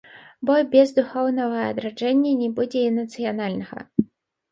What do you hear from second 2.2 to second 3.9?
не будзе і нацыянальнага.